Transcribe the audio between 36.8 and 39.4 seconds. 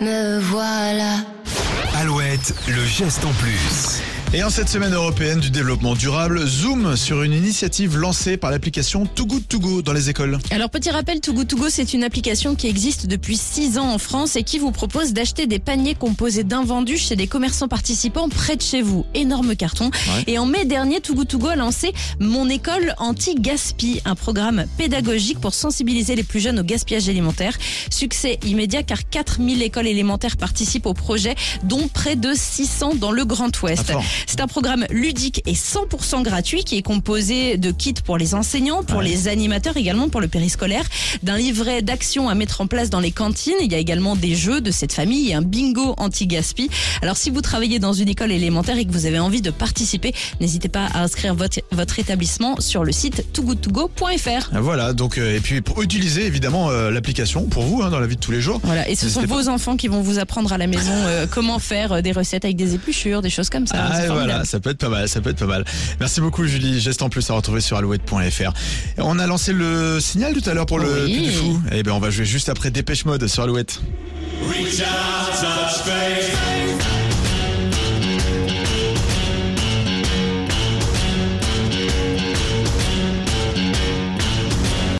composé de kits pour les enseignants, pour Ouais. les